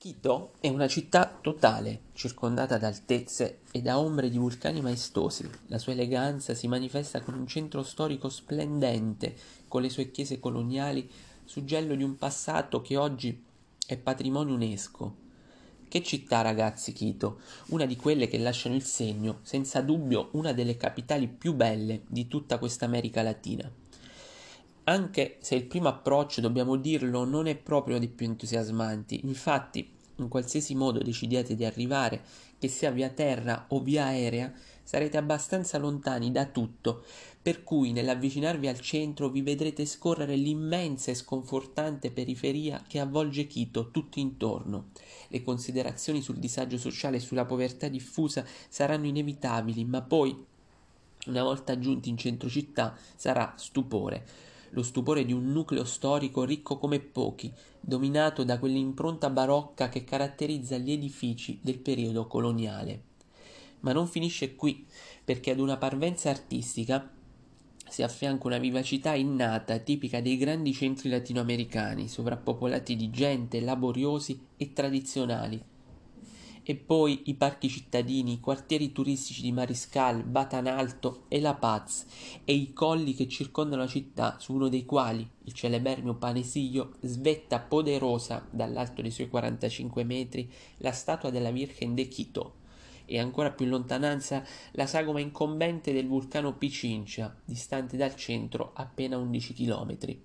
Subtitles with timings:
[0.00, 5.50] Quito è una città totale, circondata da altezze e da ombre di vulcani maestosi.
[5.66, 9.34] La sua eleganza si manifesta con un centro storico splendente,
[9.66, 11.10] con le sue chiese coloniali,
[11.44, 13.44] suggello di un passato che oggi
[13.88, 15.16] è patrimonio UNESCO.
[15.88, 17.40] Che città, ragazzi, Quito,
[17.70, 22.28] una di quelle che lasciano il segno, senza dubbio una delle capitali più belle di
[22.28, 23.68] tutta questa America Latina.
[24.88, 30.28] Anche se il primo approccio, dobbiamo dirlo, non è proprio dei più entusiasmanti, infatti in
[30.28, 32.22] qualsiasi modo decidiate di arrivare,
[32.58, 34.50] che sia via terra o via aerea,
[34.82, 37.04] sarete abbastanza lontani da tutto,
[37.42, 43.90] per cui nell'avvicinarvi al centro vi vedrete scorrere l'immensa e sconfortante periferia che avvolge Quito
[43.90, 44.88] tutto intorno.
[45.28, 50.46] Le considerazioni sul disagio sociale e sulla povertà diffusa saranno inevitabili, ma poi,
[51.26, 56.78] una volta giunti in centro città, sarà stupore lo stupore di un nucleo storico ricco
[56.78, 63.02] come pochi, dominato da quell'impronta barocca che caratterizza gli edifici del periodo coloniale.
[63.80, 64.86] Ma non finisce qui,
[65.24, 67.10] perché ad una parvenza artistica
[67.88, 74.72] si affianca una vivacità innata tipica dei grandi centri latinoamericani, sovrappopolati di gente, laboriosi e
[74.72, 75.62] tradizionali,
[76.70, 82.04] e poi i parchi cittadini, i quartieri turistici di Mariscal, Batanalto e La Paz
[82.44, 87.58] e i colli che circondano la città, su uno dei quali il celeberrimo Panesillo svetta
[87.58, 92.56] poderosa dall'alto dei suoi 45 metri la statua della Virgen de Quito
[93.06, 99.16] e ancora più in lontananza la sagoma incombente del vulcano Pichincha, distante dal centro appena
[99.16, 100.22] 11 chilometri.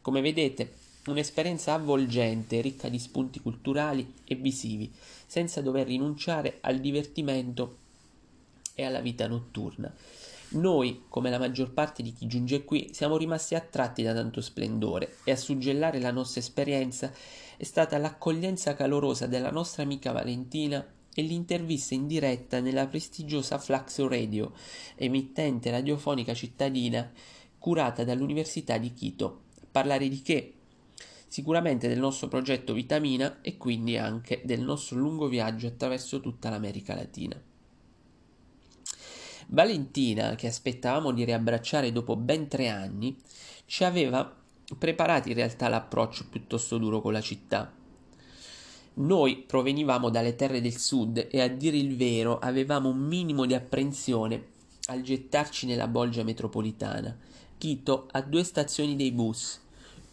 [0.00, 4.90] Come vedete, Un'esperienza avvolgente, ricca di spunti culturali e visivi,
[5.26, 7.76] senza dover rinunciare al divertimento
[8.74, 9.92] e alla vita notturna.
[10.50, 15.16] Noi, come la maggior parte di chi giunge qui, siamo rimasti attratti da tanto splendore
[15.24, 17.12] e a suggellare la nostra esperienza
[17.56, 24.00] è stata l'accoglienza calorosa della nostra amica Valentina e l'intervista in diretta nella prestigiosa Flax
[24.06, 24.52] Radio,
[24.96, 27.10] emittente radiofonica cittadina
[27.58, 29.42] curata dall'Università di Quito.
[29.70, 30.53] Parlare di che?
[31.28, 36.94] Sicuramente del nostro progetto Vitamina e quindi anche del nostro lungo viaggio attraverso tutta l'America
[36.94, 37.40] Latina.
[39.48, 43.16] Valentina, che aspettavamo di riabbracciare dopo ben tre anni,
[43.66, 44.34] ci aveva
[44.78, 47.72] preparato in realtà l'approccio piuttosto duro con la città.
[48.96, 53.54] Noi provenivamo dalle terre del sud e a dire il vero avevamo un minimo di
[53.54, 54.52] apprensione
[54.86, 57.16] al gettarci nella bolgia metropolitana.
[57.58, 59.60] Quito ha due stazioni dei bus,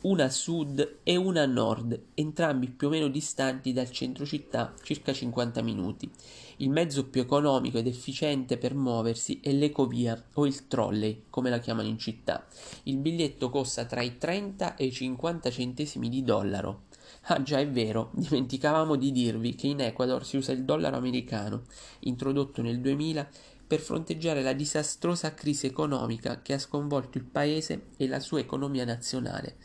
[0.03, 4.73] una a sud e una a nord, entrambi più o meno distanti dal centro città
[4.81, 6.09] circa 50 minuti.
[6.57, 11.59] Il mezzo più economico ed efficiente per muoversi è l'ecovia o il trolley, come la
[11.59, 12.47] chiamano in città.
[12.83, 16.85] Il biglietto costa tra i 30 e i 50 centesimi di dollaro.
[17.25, 21.65] Ah già è vero, dimenticavamo di dirvi che in Ecuador si usa il dollaro americano,
[21.99, 23.29] introdotto nel 2000
[23.67, 28.83] per fronteggiare la disastrosa crisi economica che ha sconvolto il paese e la sua economia
[28.83, 29.57] nazionale.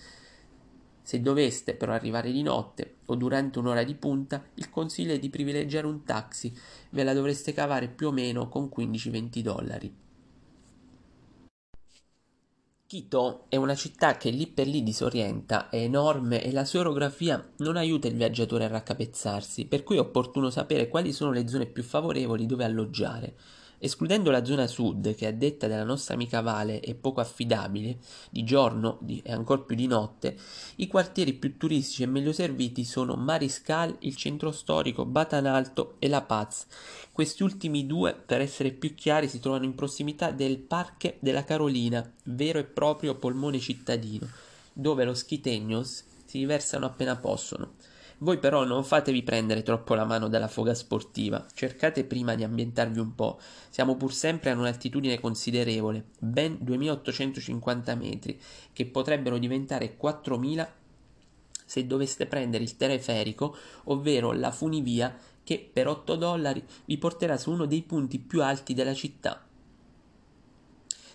[1.07, 5.31] Se doveste però arrivare di notte o durante un'ora di punta, il consiglio è di
[5.31, 6.53] privilegiare un taxi,
[6.91, 9.95] ve la dovreste cavare più o meno con 15-20 dollari.
[12.89, 17.53] Quito è una città che lì per lì disorienta, è enorme e la sua orografia
[17.59, 21.67] non aiuta il viaggiatore a raccapezzarsi, per cui è opportuno sapere quali sono le zone
[21.67, 23.37] più favorevoli dove alloggiare.
[23.79, 27.99] Escludendo la zona sud, che a detta della nostra amica Vale è poco affidabile,
[28.31, 30.37] di giorno e ancor più di notte,
[30.77, 36.23] i quartieri più turistici e meglio serviti sono Mariscal, il centro storico, Batanalto e La
[36.23, 36.67] Paz.
[37.13, 42.11] Questi ultimi due, per essere più chiari, si trovano in prossimità del Parque della Carolina,
[42.25, 44.27] vero e proprio polmone cittadino,
[44.73, 47.75] dove lo Schiteños si riversano appena possono.
[48.19, 52.99] Voi però non fatevi prendere troppo la mano dalla foga sportiva, cercate prima di ambientarvi
[52.99, 53.39] un po'.
[53.69, 58.41] Siamo pur sempre a un'altitudine considerevole, ben 2850 metri,
[58.73, 60.75] che potrebbero diventare 4000
[61.67, 65.15] se doveste prendere il teleferico, ovvero la funivia
[65.45, 69.46] che per 8 dollari vi porterà su uno dei punti più alti della città.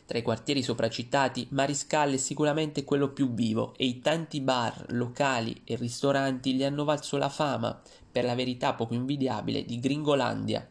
[0.05, 5.61] Tra i quartieri sopracitati, Mariscal è sicuramente quello più vivo e i tanti bar, locali
[5.63, 7.81] e ristoranti gli hanno valso la fama,
[8.11, 10.67] per la verità poco invidiabile, di Gringolandia.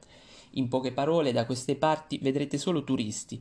[0.55, 3.41] In poche parole, da queste parti vedrete solo turisti.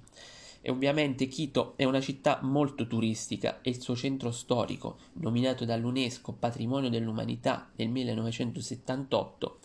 [0.62, 6.34] E ovviamente Quito è una città molto turistica e il suo centro storico, nominato dall'UNESCO
[6.34, 9.60] Patrimonio dell'Umanità nel 1978,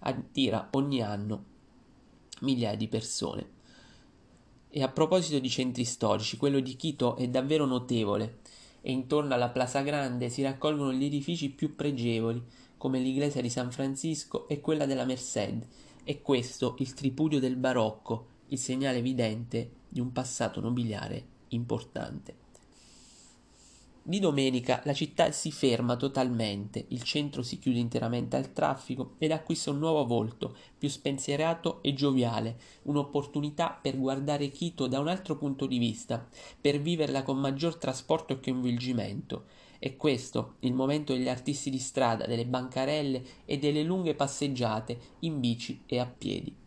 [0.00, 1.44] attira ogni anno
[2.40, 3.60] migliaia di persone.
[4.74, 8.38] E a proposito di centri storici, quello di Quito è davvero notevole
[8.80, 12.42] e intorno alla Plaza Grande si raccolgono gli edifici più pregevoli,
[12.78, 15.66] come l'iglesia di San Francisco e quella della Merced.
[16.02, 22.34] È questo il tripudio del barocco, il segnale evidente di un passato nobiliare importante.
[24.04, 29.30] Di domenica la città si ferma totalmente, il centro si chiude interamente al traffico ed
[29.30, 35.36] acquista un nuovo volto, più spensierato e gioviale, un'opportunità per guardare Quito da un altro
[35.36, 36.26] punto di vista,
[36.60, 39.44] per viverla con maggior trasporto e coinvolgimento.
[39.78, 45.38] È questo il momento degli artisti di strada, delle bancarelle e delle lunghe passeggiate in
[45.38, 46.61] bici e a piedi.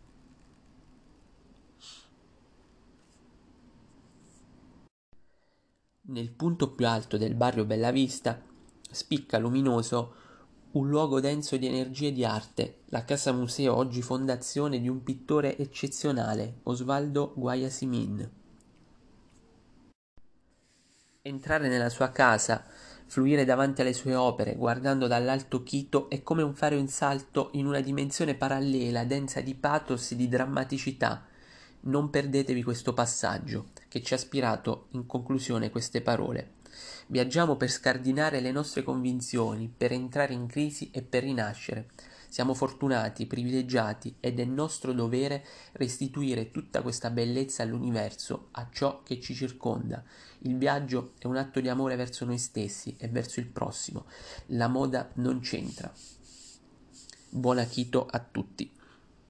[6.08, 8.40] Nel punto più alto del barrio Bellavista
[8.88, 10.14] spicca luminoso
[10.72, 15.58] un luogo denso di energie di arte, la casa museo oggi fondazione di un pittore
[15.58, 18.30] eccezionale, Osvaldo Guayasimin.
[21.22, 22.64] Entrare nella sua casa,
[23.06, 27.66] fluire davanti alle sue opere, guardando dall'alto Quito, è come un fare un salto in
[27.66, 31.25] una dimensione parallela, densa di pathos e di drammaticità,
[31.86, 36.54] non perdetevi questo passaggio, che ci ha ispirato in conclusione queste parole.
[37.08, 41.88] Viaggiamo per scardinare le nostre convinzioni, per entrare in crisi e per rinascere.
[42.28, 49.20] Siamo fortunati, privilegiati ed è nostro dovere restituire tutta questa bellezza all'universo, a ciò che
[49.20, 50.02] ci circonda.
[50.40, 54.06] Il viaggio è un atto di amore verso noi stessi e verso il prossimo.
[54.46, 55.90] La moda non c'entra.
[57.30, 58.75] Buon Akito a tutti.